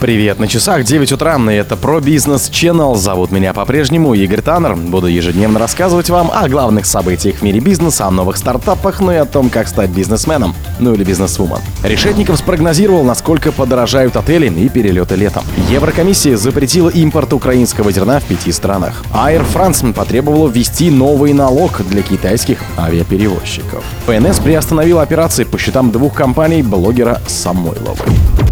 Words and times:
Привет, 0.00 0.38
на 0.38 0.48
часах 0.48 0.84
9 0.84 1.12
утра, 1.12 1.36
и 1.36 1.52
это 1.52 1.76
про 1.76 2.00
бизнес 2.00 2.48
Channel. 2.48 2.96
Зовут 2.96 3.30
меня 3.30 3.52
по-прежнему 3.52 4.14
Игорь 4.14 4.40
Таннер. 4.40 4.74
Буду 4.74 5.08
ежедневно 5.08 5.58
рассказывать 5.58 6.08
вам 6.08 6.30
о 6.32 6.48
главных 6.48 6.86
событиях 6.86 7.36
в 7.36 7.42
мире 7.42 7.60
бизнеса, 7.60 8.06
о 8.06 8.10
новых 8.10 8.38
стартапах, 8.38 9.02
ну 9.02 9.12
и 9.12 9.16
о 9.16 9.26
том, 9.26 9.50
как 9.50 9.68
стать 9.68 9.90
бизнесменом, 9.90 10.54
ну 10.78 10.94
или 10.94 11.04
бизнесвумен. 11.04 11.58
Решетников 11.82 12.38
спрогнозировал, 12.38 13.04
насколько 13.04 13.52
подорожают 13.52 14.16
отели 14.16 14.48
и 14.48 14.70
перелеты 14.70 15.16
летом. 15.16 15.44
Еврокомиссия 15.68 16.38
запретила 16.38 16.88
импорт 16.88 17.34
украинского 17.34 17.92
зерна 17.92 18.20
в 18.20 18.24
пяти 18.24 18.52
странах. 18.52 19.04
Air 19.12 19.44
France 19.52 19.92
потребовала 19.92 20.48
ввести 20.48 20.90
новый 20.90 21.34
налог 21.34 21.86
для 21.86 22.00
китайских 22.00 22.60
авиаперевозчиков. 22.78 23.84
ПНС 24.06 24.38
приостановила 24.38 25.02
операции 25.02 25.44
по 25.44 25.58
счетам 25.58 25.90
двух 25.90 26.14
компаний 26.14 26.62
блогера 26.62 27.20
Самойловой. 27.26 28.49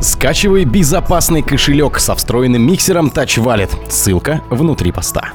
Скачивай 0.00 0.64
безопасный 0.64 1.42
кошелек 1.42 1.98
со 1.98 2.14
встроенным 2.14 2.62
миксером 2.62 3.08
Touch 3.08 3.42
Wallet. 3.42 3.70
Ссылка 3.90 4.42
внутри 4.48 4.92
поста. 4.92 5.32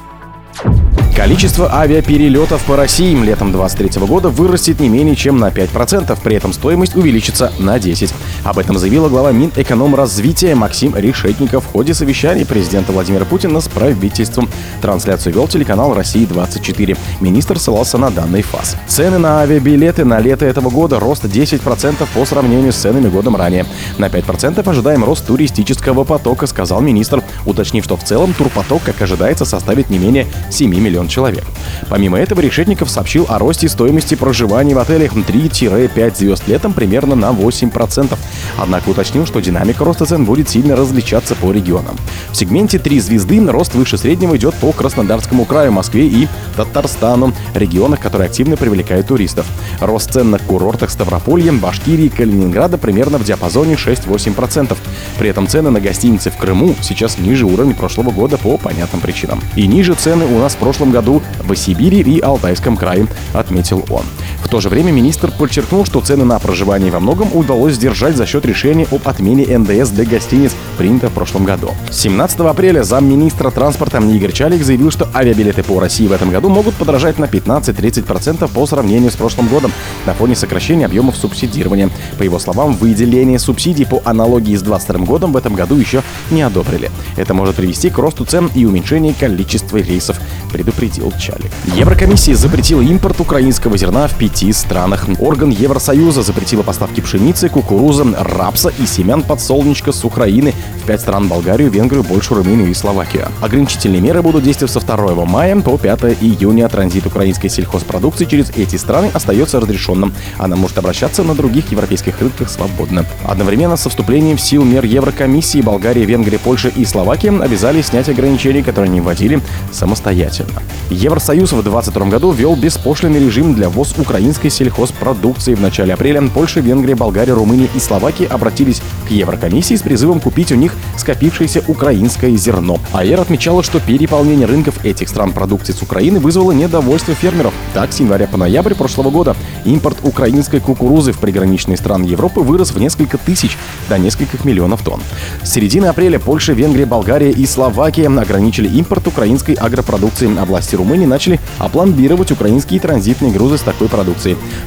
Количество 1.16 1.72
авиаперелетов 1.72 2.64
по 2.64 2.74
России 2.76 3.14
летом 3.14 3.52
2023 3.52 4.04
года 4.04 4.30
вырастет 4.30 4.80
не 4.80 4.88
менее 4.88 5.14
чем 5.14 5.38
на 5.38 5.48
5%, 5.48 6.18
при 6.22 6.34
этом 6.34 6.52
стоимость 6.52 6.96
увеличится 6.96 7.52
на 7.60 7.76
10%. 7.76 8.12
Об 8.42 8.58
этом 8.58 8.76
заявила 8.78 9.08
глава 9.08 9.30
Минэкономразвития 9.30 10.56
Максим 10.56 10.96
Решетников 10.96 11.64
в 11.64 11.72
ходе 11.72 11.94
совещания 11.94 12.44
президента 12.44 12.92
Владимира 12.92 13.24
Путина 13.24 13.60
с 13.60 13.68
правительством. 13.68 14.48
Трансляцию 14.82 15.34
вел 15.34 15.46
телеканал 15.46 15.94
«Россия-24». 15.94 16.98
Министр 17.20 17.60
ссылался 17.60 17.96
на 17.96 18.10
данный 18.10 18.42
фаз. 18.42 18.76
Цены 18.88 19.18
на 19.18 19.40
авиабилеты 19.40 20.04
на 20.04 20.18
лето 20.18 20.44
этого 20.44 20.68
года 20.68 20.98
рост 20.98 21.24
10% 21.24 22.06
по 22.12 22.24
сравнению 22.26 22.72
с 22.72 22.76
ценами 22.76 23.08
годом 23.08 23.36
ранее. 23.36 23.66
На 23.98 24.06
5% 24.06 24.68
ожидаем 24.68 25.04
рост 25.04 25.26
туристического 25.26 26.02
потока, 26.02 26.46
сказал 26.46 26.80
министр, 26.80 27.22
уточнив, 27.46 27.84
что 27.84 27.96
в 27.96 28.02
целом 28.02 28.34
турпоток, 28.34 28.82
как 28.82 29.00
ожидается, 29.00 29.44
составит 29.44 29.90
не 29.90 29.98
менее 29.98 30.26
7 30.50 30.70
миллионов 30.70 30.84
миллион 30.84 31.08
человек. 31.08 31.44
Помимо 31.88 32.18
этого, 32.18 32.40
Решетников 32.40 32.88
сообщил 32.88 33.26
о 33.28 33.38
росте 33.38 33.68
стоимости 33.68 34.14
проживания 34.14 34.74
в 34.74 34.78
отелях 34.78 35.12
3-5 35.12 36.16
звезд 36.16 36.46
летом 36.46 36.72
примерно 36.72 37.16
на 37.16 37.30
8%. 37.30 38.16
Однако 38.58 38.90
уточнил, 38.90 39.26
что 39.26 39.40
динамика 39.40 39.84
роста 39.84 40.06
цен 40.06 40.24
будет 40.24 40.48
сильно 40.48 40.76
различаться 40.76 41.34
по 41.34 41.50
регионам. 41.50 41.96
В 42.30 42.36
сегменте 42.36 42.78
3 42.78 43.00
звезды 43.00 43.44
рост 43.46 43.74
выше 43.74 43.98
среднего 43.98 44.36
идет 44.36 44.54
по 44.54 44.70
Краснодарскому 44.70 45.44
краю, 45.44 45.72
Москве 45.72 46.06
и 46.06 46.28
Татарстану, 46.56 47.32
регионах, 47.54 47.98
которые 48.00 48.26
активно 48.26 48.56
привлекают 48.56 49.08
туристов. 49.08 49.46
Рост 49.80 50.12
цен 50.12 50.30
на 50.30 50.38
курортах 50.38 50.90
Ставрополья, 50.90 51.52
Башкирии 51.52 52.06
и 52.06 52.08
Калининграда 52.08 52.78
примерно 52.78 53.18
в 53.18 53.24
диапазоне 53.24 53.74
6-8%. 53.74 54.76
При 55.18 55.28
этом 55.28 55.48
цены 55.48 55.70
на 55.70 55.80
гостиницы 55.80 56.30
в 56.30 56.36
Крыму 56.36 56.76
сейчас 56.80 57.18
ниже 57.18 57.46
уровня 57.46 57.74
прошлого 57.74 58.10
года 58.10 58.38
по 58.38 58.56
понятным 58.58 59.00
причинам. 59.00 59.40
И 59.56 59.66
ниже 59.66 59.94
цены 59.94 60.24
у 60.34 60.38
нас 60.38 60.54
в 60.54 60.58
прошлом 60.58 60.90
году 60.90 61.22
в 61.40 61.54
Сибири 61.54 62.00
и 62.00 62.20
Алтайском 62.20 62.76
крае, 62.76 63.06
отметил 63.32 63.84
он. 63.90 64.02
В 64.44 64.48
то 64.54 64.60
же 64.60 64.68
время 64.68 64.92
министр 64.92 65.32
подчеркнул, 65.32 65.84
что 65.84 66.00
цены 66.00 66.24
на 66.24 66.38
проживание 66.38 66.90
во 66.92 67.00
многом 67.00 67.34
удалось 67.34 67.74
сдержать 67.74 68.14
за 68.14 68.26
счет 68.26 68.44
решения 68.44 68.86
об 68.92 69.08
отмене 69.08 69.58
НДС 69.58 69.88
для 69.88 70.04
гостиниц, 70.04 70.54
принято 70.76 71.08
в 71.08 71.12
прошлом 71.12 71.44
году. 71.44 71.70
17 71.90 72.40
апреля 72.40 72.84
замминистра 72.84 73.50
транспорта 73.50 73.98
Игорь 73.98 74.32
Чалик 74.32 74.62
заявил, 74.62 74.90
что 74.90 75.08
авиабилеты 75.14 75.62
по 75.62 75.80
России 75.80 76.06
в 76.06 76.12
этом 76.12 76.30
году 76.30 76.50
могут 76.50 76.74
подорожать 76.74 77.18
на 77.18 77.24
15-30% 77.24 78.48
по 78.52 78.66
сравнению 78.66 79.10
с 79.10 79.16
прошлым 79.16 79.48
годом 79.48 79.72
на 80.04 80.12
фоне 80.12 80.36
сокращения 80.36 80.86
объемов 80.86 81.16
субсидирования. 81.16 81.90
По 82.18 82.22
его 82.22 82.38
словам, 82.38 82.74
выделение 82.74 83.38
субсидий 83.38 83.86
по 83.86 84.02
аналогии 84.04 84.54
с 84.54 84.62
2022 84.62 85.06
годом 85.06 85.32
в 85.32 85.36
этом 85.36 85.54
году 85.54 85.74
еще 85.76 86.02
не 86.30 86.42
одобрили. 86.42 86.90
Это 87.16 87.32
может 87.32 87.56
привести 87.56 87.88
к 87.88 87.98
росту 87.98 88.24
цен 88.26 88.50
и 88.54 88.66
уменьшению 88.66 89.14
количества 89.18 89.78
рейсов, 89.78 90.20
предупредил 90.52 91.12
Чалик. 91.18 91.50
Еврокомиссия 91.74 92.36
запретила 92.36 92.82
импорт 92.82 93.20
украинского 93.20 93.78
зерна 93.78 94.06
в 94.06 94.14
пяти 94.34 94.52
странах. 94.52 95.06
Орган 95.20 95.50
Евросоюза 95.50 96.22
запретила 96.22 96.64
поставки 96.64 97.00
пшеницы, 97.00 97.48
кукурузы, 97.48 98.04
рапса 98.18 98.72
и 98.80 98.84
семян 98.84 99.22
подсолнечка 99.22 99.92
с 99.92 100.04
Украины 100.04 100.52
в 100.82 100.86
пять 100.86 101.02
стран 101.02 101.28
Болгарию, 101.28 101.70
Венгрию, 101.70 102.02
Польшу, 102.02 102.34
Румынию 102.34 102.68
и 102.68 102.74
Словакию. 102.74 103.28
Ограничительные 103.40 104.00
меры 104.00 104.22
будут 104.22 104.42
действовать 104.42 104.72
со 104.72 104.80
2 104.80 105.24
мая 105.24 105.60
по 105.60 105.78
5 105.78 106.16
июня. 106.20 106.68
Транзит 106.68 107.06
украинской 107.06 107.48
сельхозпродукции 107.48 108.24
через 108.24 108.50
эти 108.50 108.74
страны 108.74 109.08
остается 109.14 109.60
разрешенным. 109.60 110.12
Она 110.36 110.56
может 110.56 110.78
обращаться 110.78 111.22
на 111.22 111.36
других 111.36 111.70
европейских 111.70 112.20
рынках 112.20 112.50
свободно. 112.50 113.06
Одновременно 113.24 113.76
со 113.76 113.88
вступлением 113.88 114.36
в 114.36 114.40
силу 114.40 114.64
мер 114.64 114.84
Еврокомиссии 114.84 115.60
Болгария, 115.60 116.04
Венгрия, 116.04 116.40
Польша 116.40 116.68
и 116.68 116.84
Словакия 116.84 117.30
обязали 117.30 117.82
снять 117.82 118.08
ограничения, 118.08 118.64
которые 118.64 118.90
они 118.90 119.00
вводили 119.00 119.40
самостоятельно. 119.70 120.60
Евросоюз 120.90 121.52
в 121.52 121.62
2022 121.62 122.06
году 122.06 122.32
ввел 122.32 122.56
беспошлинный 122.56 123.20
режим 123.20 123.54
для 123.54 123.68
ввоз 123.68 123.92
украинской 124.24 124.48
сельхозпродукции. 124.48 125.54
В 125.54 125.60
начале 125.60 125.92
апреля 125.92 126.22
Польша, 126.22 126.60
Венгрия, 126.60 126.94
Болгария, 126.94 127.34
Румыния 127.34 127.68
и 127.74 127.78
Словакия 127.78 128.26
обратились 128.26 128.80
к 129.06 129.10
Еврокомиссии 129.10 129.74
с 129.74 129.82
призывом 129.82 130.18
купить 130.18 130.50
у 130.50 130.54
них 130.54 130.74
скопившееся 130.96 131.62
украинское 131.68 132.34
зерно. 132.36 132.78
АЭР 132.94 133.20
отмечала, 133.20 133.62
что 133.62 133.80
переполнение 133.80 134.46
рынков 134.46 134.82
этих 134.82 135.10
стран 135.10 135.32
продукции 135.32 135.74
с 135.74 135.82
Украины 135.82 136.20
вызвало 136.20 136.52
недовольство 136.52 137.12
фермеров. 137.14 137.52
Так, 137.74 137.92
с 137.92 138.00
января 138.00 138.26
по 138.26 138.38
ноябрь 138.38 138.74
прошлого 138.74 139.10
года 139.10 139.36
импорт 139.66 139.98
украинской 140.02 140.58
кукурузы 140.58 141.12
в 141.12 141.18
приграничные 141.18 141.76
страны 141.76 142.06
Европы 142.06 142.40
вырос 142.40 142.70
в 142.70 142.78
несколько 142.78 143.18
тысяч 143.18 143.58
до 143.90 143.98
нескольких 143.98 144.46
миллионов 144.46 144.82
тонн. 144.82 145.02
С 145.42 145.52
середины 145.52 145.84
апреля 145.84 146.18
Польша, 146.18 146.54
Венгрия, 146.54 146.86
Болгария 146.86 147.30
и 147.30 147.44
Словакия 147.44 148.06
ограничили 148.06 148.68
импорт 148.68 149.06
украинской 149.06 149.52
агропродукции, 149.52 150.34
а 150.38 150.46
власти 150.46 150.76
Румынии 150.76 151.04
начали 151.04 151.40
опломбировать 151.58 152.30
украинские 152.30 152.80
транзитные 152.80 153.30
грузы 153.30 153.58
с 153.58 153.60
такой 153.60 153.88
продукцией. 153.88 154.03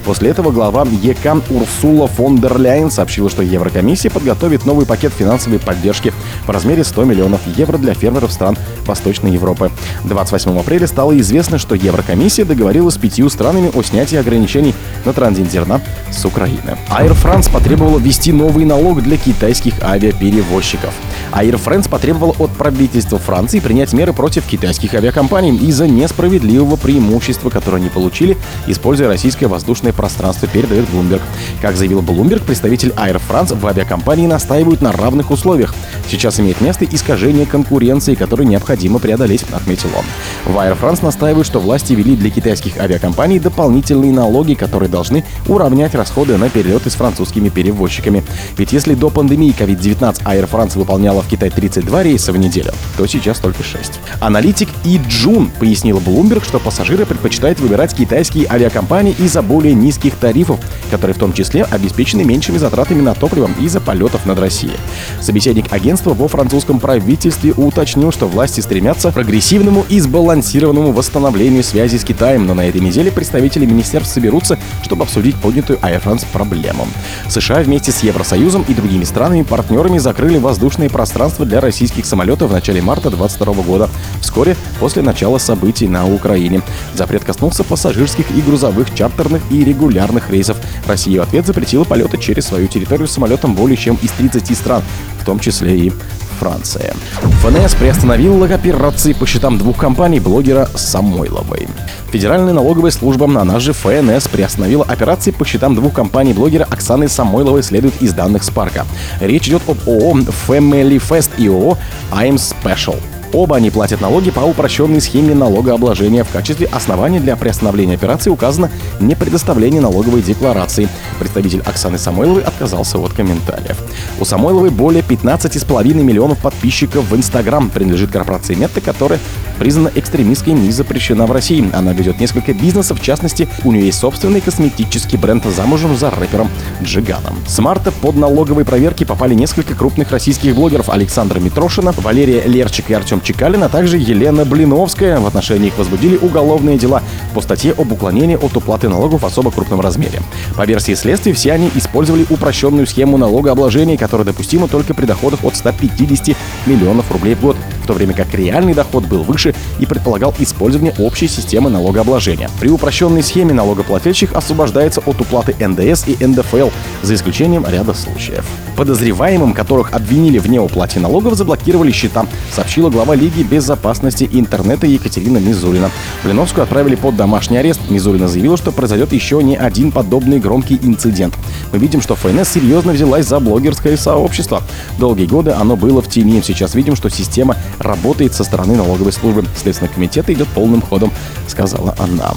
После 0.05 0.29
этого 0.29 0.51
глава 0.51 0.85
ЕК 1.01 1.43
Урсула 1.49 2.07
фон 2.07 2.37
дер 2.37 2.57
Ляйен 2.57 2.89
сообщила, 2.89 3.29
что 3.29 3.41
Еврокомиссия 3.41 4.09
подготовит 4.09 4.65
новый 4.65 4.85
пакет 4.85 5.13
финансовой 5.13 5.59
поддержки 5.59 6.13
в 6.45 6.49
размере 6.49 6.83
100 6.83 7.03
миллионов 7.03 7.41
евро 7.57 7.77
для 7.77 7.93
фермеров 7.93 8.31
стран 8.31 8.57
Восточной 8.85 9.31
Европы. 9.31 9.71
28 10.05 10.59
апреля 10.59 10.87
стало 10.87 11.17
известно, 11.19 11.57
что 11.57 11.75
Еврокомиссия 11.75 12.45
договорилась 12.45 12.95
с 12.95 12.97
пятью 12.97 13.29
странами 13.29 13.71
о 13.73 13.83
снятии 13.83 14.17
ограничений 14.17 14.73
на 15.05 15.13
транзит 15.13 15.51
зерна 15.51 15.81
с 16.11 16.23
Украины. 16.25 16.77
Air 16.89 17.15
France 17.21 17.51
потребовала 17.51 17.99
ввести 17.99 18.31
новый 18.31 18.65
налог 18.65 19.01
для 19.01 19.17
китайских 19.17 19.73
авиаперевозчиков. 19.81 20.93
Air 21.33 21.59
France 21.63 21.89
потребовала 21.89 22.35
от 22.39 22.51
правительства 22.51 23.19
Франции 23.19 23.59
принять 23.59 23.93
меры 23.93 24.13
против 24.13 24.45
китайских 24.45 24.93
авиакомпаний 24.93 25.55
из-за 25.67 25.87
несправедливого 25.87 26.75
преимущества, 26.77 27.49
которое 27.49 27.77
они 27.77 27.89
получили, 27.89 28.37
используя 28.67 29.09
российское 29.27 29.47
воздушное 29.47 29.91
пространство, 29.91 30.47
передает 30.47 30.85
Bloomberg. 30.85 31.21
Как 31.61 31.75
заявил 31.75 31.99
Bloomberg, 32.01 32.45
представитель 32.45 32.93
Air 32.95 33.21
France 33.29 33.53
в 33.53 33.67
авиакомпании 33.67 34.25
настаивают 34.25 34.79
на 34.79 34.93
равных 34.93 35.31
условиях. 35.31 35.75
Сейчас 36.09 36.39
имеет 36.39 36.61
место 36.61 36.85
искажение 36.85 37.45
конкуренции, 37.45 38.15
которое 38.15 38.45
необходимо 38.45 38.99
преодолеть, 38.99 39.43
отметил 39.51 39.89
он. 39.97 40.05
В 40.53 40.55
Air 40.55 40.79
France 40.79 41.03
настаивают, 41.03 41.45
что 41.45 41.59
власти 41.59 41.91
ввели 41.91 42.15
для 42.15 42.29
китайских 42.29 42.77
авиакомпаний 42.77 43.39
дополнительные 43.39 44.13
налоги, 44.13 44.53
которые 44.53 44.87
должны 44.87 45.25
уравнять 45.49 45.93
расходы 45.93 46.37
на 46.37 46.49
перелеты 46.49 46.89
с 46.89 46.93
французскими 46.93 47.49
перевозчиками. 47.49 48.23
Ведь 48.57 48.71
если 48.71 48.93
до 48.93 49.09
пандемии 49.09 49.53
COVID-19 49.59 50.23
Air 50.23 50.49
France 50.49 50.77
выполняла 50.77 51.21
в 51.21 51.27
Китае 51.27 51.51
32 51.51 52.03
рейса 52.03 52.31
в 52.31 52.37
неделю, 52.37 52.71
то 52.95 53.05
сейчас 53.07 53.39
только 53.39 53.61
6. 53.61 53.99
Аналитик 54.21 54.69
И 54.85 55.01
Джун 55.05 55.51
пояснил 55.59 55.97
Bloomberg, 55.97 56.45
что 56.45 56.59
пассажиры 56.59 57.05
предпочитают 57.05 57.59
выбирать 57.59 57.93
китайские 57.93 58.47
авиакомпании 58.49 59.16
из-за 59.19 59.41
более 59.41 59.73
низких 59.73 60.15
тарифов, 60.15 60.59
которые 60.91 61.15
в 61.15 61.19
том 61.19 61.33
числе 61.33 61.63
обеспечены 61.63 62.23
меньшими 62.23 62.57
затратами 62.57 63.01
на 63.01 63.13
топливо 63.13 63.49
из-за 63.59 63.81
полетов 63.81 64.25
над 64.25 64.39
Россией. 64.39 64.77
Собеседник 65.21 65.71
агентства 65.71 66.13
во 66.13 66.27
французском 66.27 66.79
правительстве 66.79 67.53
уточнил, 67.53 68.11
что 68.11 68.27
власти 68.27 68.61
стремятся 68.61 69.11
к 69.11 69.13
прогрессивному 69.13 69.85
и 69.89 69.99
сбалансированному 69.99 70.91
восстановлению 70.91 71.63
связи 71.63 71.97
с 71.97 72.03
Китаем, 72.03 72.45
но 72.45 72.53
на 72.53 72.67
этой 72.67 72.81
неделе 72.81 73.11
представители 73.11 73.65
министерств 73.65 74.13
соберутся, 74.13 74.57
чтобы 74.83 75.03
обсудить 75.03 75.35
поднятую 75.35 75.79
Air 75.79 76.03
France 76.03 76.25
проблему. 76.31 76.87
США 77.29 77.61
вместе 77.61 77.91
с 77.91 78.03
Евросоюзом 78.03 78.65
и 78.67 78.73
другими 78.73 79.03
странами-партнерами 79.03 79.97
закрыли 79.97 80.37
воздушное 80.37 80.89
пространство 80.89 81.45
для 81.45 81.61
российских 81.61 82.05
самолетов 82.05 82.49
в 82.49 82.53
начале 82.53 82.81
марта 82.81 83.09
2022 83.09 83.63
года, 83.63 83.89
вскоре 84.21 84.55
после 84.79 85.01
начала 85.01 85.37
событий 85.37 85.87
на 85.87 86.07
Украине. 86.07 86.61
Запрет 86.93 87.23
коснулся 87.23 87.63
пассажирских 87.63 88.31
и 88.31 88.41
грузовых, 88.41 88.93
чартерных 89.07 89.41
и 89.51 89.63
регулярных 89.63 90.29
рейсов. 90.29 90.57
Россия 90.85 91.19
в 91.19 91.23
ответ 91.23 91.45
запретила 91.45 91.83
полеты 91.83 92.17
через 92.17 92.45
свою 92.45 92.67
территорию 92.67 93.07
самолетом 93.07 93.55
более 93.55 93.77
чем 93.77 93.97
из 94.01 94.11
30 94.11 94.57
стран, 94.57 94.83
в 95.19 95.25
том 95.25 95.39
числе 95.39 95.77
и 95.77 95.93
Франции. 96.39 96.93
ФНС 97.41 97.73
приостановил 97.75 98.43
операции 98.43 99.13
по 99.13 99.25
счетам 99.25 99.57
двух 99.57 99.77
компаний 99.77 100.19
блогера 100.19 100.69
Самойловой. 100.75 101.67
Федеральная 102.11 102.53
налоговая 102.53 102.91
служба, 102.91 103.25
она 103.25 103.59
же 103.59 103.73
ФНС, 103.73 104.27
приостановила 104.27 104.85
операции 104.85 105.31
по 105.31 105.45
счетам 105.45 105.73
двух 105.73 105.93
компаний 105.93 106.33
блогера 106.33 106.65
Оксаны 106.69 107.07
Самойловой, 107.09 107.63
следует 107.63 107.99
из 108.01 108.13
данных 108.13 108.43
Спарка. 108.43 108.85
Речь 109.19 109.47
идет 109.47 109.63
об 109.67 109.77
ООО 109.87 110.19
Family 110.47 111.01
Fest 111.01 111.31
и 111.37 111.47
ООО 111.47 111.77
I'm 112.11 112.35
Special. 112.35 112.97
Оба 113.33 113.57
они 113.57 113.69
платят 113.69 114.01
налоги 114.01 114.31
по 114.31 114.39
упрощенной 114.41 115.01
схеме 115.01 115.35
налогообложения. 115.35 116.23
В 116.23 116.31
качестве 116.31 116.67
основания 116.67 117.19
для 117.19 117.35
приостановления 117.35 117.95
операции 117.95 118.29
указано 118.29 118.71
не 118.99 119.15
предоставление 119.15 119.81
налоговой 119.81 120.21
декларации. 120.21 120.87
Представитель 121.19 121.61
Оксаны 121.61 121.97
Самойловой 121.97 122.43
отказался 122.43 122.97
от 122.97 123.13
комментариев. 123.13 123.77
У 124.19 124.25
Самойловой 124.25 124.69
более 124.69 125.03
15,5 125.03 125.93
миллионов 125.95 126.39
подписчиков 126.39 127.09
в 127.09 127.15
Инстаграм. 127.15 127.69
Принадлежит 127.69 128.11
корпорации 128.11 128.55
Мета, 128.55 128.81
которая 128.81 129.19
признана 129.57 129.91
экстремистской 129.95 130.53
и 130.53 130.71
запрещена 130.71 131.25
в 131.25 131.31
России. 131.31 131.69
Она 131.73 131.93
ведет 131.93 132.19
несколько 132.19 132.53
бизнесов, 132.53 132.99
в 132.99 133.03
частности, 133.03 133.47
у 133.63 133.71
нее 133.71 133.85
есть 133.87 133.99
собственный 133.99 134.41
косметический 134.41 135.17
бренд 135.17 135.45
замужем 135.45 135.95
за 135.95 136.09
рэпером 136.09 136.49
Джиганом. 136.81 137.37
С 137.47 137.59
марта 137.59 137.91
под 137.91 138.15
налоговые 138.15 138.65
проверки 138.65 139.03
попали 139.03 139.33
несколько 139.33 139.75
крупных 139.75 140.11
российских 140.11 140.55
блогеров 140.55 140.89
Александра 140.89 141.39
Митрошина, 141.39 141.93
Валерия 141.97 142.43
Лерчик 142.43 142.89
и 142.89 142.93
Артем 142.93 143.21
Чекалин, 143.21 143.63
а 143.63 143.69
также 143.69 143.97
Елена 143.97 144.45
Блиновская. 144.45 145.19
В 145.19 145.27
отношении 145.27 145.67
их 145.67 145.77
возбудили 145.77 146.17
уголовные 146.17 146.77
дела 146.77 147.01
по 147.33 147.41
статье 147.41 147.73
об 147.77 147.91
уклонении 147.91 148.35
от 148.35 148.55
уплаты 148.57 148.89
налогов 148.89 149.21
в 149.21 149.25
особо 149.25 149.51
крупном 149.51 149.81
размере. 149.81 150.21
По 150.55 150.65
версии 150.65 150.93
следствия, 150.93 151.33
все 151.33 151.53
они 151.53 151.69
использовали 151.75 152.25
упрощенную 152.29 152.87
схему 152.87 153.17
налогообложения, 153.17 153.97
которая 153.97 154.25
допустима 154.25 154.67
только 154.67 154.93
при 154.93 155.05
доходах 155.05 155.43
от 155.43 155.55
150 155.55 156.35
миллионов 156.65 157.11
рублей 157.11 157.35
в 157.35 157.41
год 157.41 157.57
в 157.87 157.89
то 157.89 157.93
время 157.93 158.13
как 158.13 158.33
реальный 158.33 158.73
доход 158.73 159.05
был 159.05 159.23
выше 159.23 159.55
и 159.79 159.85
предполагал 159.85 160.35
использование 160.39 160.93
общей 160.99 161.29
системы 161.29 161.69
налогообложения. 161.69 162.49
При 162.59 162.69
упрощенной 162.69 163.23
схеме 163.23 163.53
налогоплательщик 163.53 164.35
освобождается 164.35 164.99
от 165.05 165.21
уплаты 165.21 165.55
НДС 165.65 166.05
и 166.05 166.17
НДФЛ, 166.25 166.67
за 167.01 167.15
исключением 167.15 167.65
ряда 167.65 167.93
случаев. 167.93 168.45
Подозреваемым, 168.75 169.53
которых 169.53 169.93
обвинили 169.93 170.37
в 170.37 170.49
неуплате 170.49 170.99
налогов, 170.99 171.35
заблокировали 171.35 171.91
счета, 171.91 172.25
сообщила 172.53 172.89
глава 172.89 173.15
Лиги 173.15 173.41
безопасности 173.41 174.29
интернета 174.33 174.85
Екатерина 174.85 175.37
Мизулина. 175.37 175.89
Блиновскую 176.25 176.63
отправили 176.63 176.95
под 176.95 177.15
домашний 177.15 177.57
арест. 177.57 177.79
Мизулина 177.89 178.27
заявила, 178.27 178.57
что 178.57 178.73
произойдет 178.73 179.13
еще 179.13 179.41
не 179.41 179.55
один 179.55 179.93
подобный 179.93 180.39
громкий 180.39 180.77
инцидент. 180.83 181.35
Мы 181.71 181.79
видим, 181.79 182.01
что 182.01 182.15
ФНС 182.15 182.49
серьезно 182.49 182.91
взялась 182.91 183.25
за 183.25 183.39
блогерское 183.39 183.95
сообщество. 183.95 184.61
Долгие 184.99 185.25
годы 185.25 185.51
оно 185.51 185.77
было 185.77 186.01
в 186.01 186.09
тени. 186.09 186.41
Сейчас 186.45 186.75
видим, 186.75 186.95
что 186.95 187.09
система 187.09 187.55
работает 187.79 188.33
со 188.33 188.43
стороны 188.43 188.75
налоговой 188.75 189.11
службы. 189.11 189.45
Следственный 189.55 189.91
комитет 189.91 190.29
идет 190.29 190.47
полным 190.49 190.81
ходом, 190.81 191.11
сказала 191.47 191.95
она. 191.97 192.33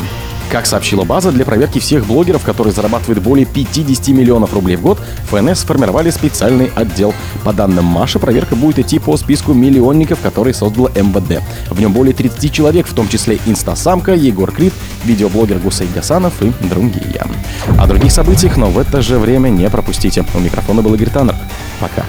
Как 0.51 0.67
сообщила 0.67 1.05
база, 1.05 1.31
для 1.31 1.45
проверки 1.45 1.79
всех 1.79 2.07
блогеров, 2.07 2.43
которые 2.43 2.75
зарабатывают 2.75 3.23
более 3.23 3.47
50 3.47 4.09
миллионов 4.09 4.53
рублей 4.53 4.75
в 4.75 4.81
год, 4.81 4.99
ФНС 5.31 5.61
сформировали 5.61 6.11
специальный 6.11 6.73
отдел. 6.75 7.15
По 7.45 7.53
данным 7.53 7.85
Маши, 7.85 8.19
проверка 8.19 8.57
будет 8.57 8.81
идти 8.81 8.99
по 8.99 9.17
списку 9.17 9.53
миллионников, 9.53 10.19
которые 10.21 10.53
создала 10.53 10.89
МВД. 10.89 11.41
В 11.71 11.81
нем 11.81 11.93
более 11.93 12.15
30 12.15 12.53
человек, 12.53 12.89
в 12.89 12.95
том 12.95 13.09
числе 13.09 13.39
инстасамка, 13.47 14.13
Егор 14.13 14.51
Крид, 14.51 14.73
видеоблогер 15.05 15.59
Гусей 15.59 15.89
Гасанов 15.95 16.43
и 16.43 16.53
другие. 16.69 17.25
О 17.79 17.87
других 17.87 18.11
событиях, 18.11 18.57
но 18.57 18.71
в 18.71 18.79
это 18.79 19.03
же 19.03 19.21
время 19.21 19.51
не 19.51 19.71
пропустите. 19.71 20.25
У 20.35 20.41
микрофона 20.41 20.83
был 20.83 20.95
Игорь 20.95 21.11
Таннер. 21.11 21.37
Пока. 21.79 22.05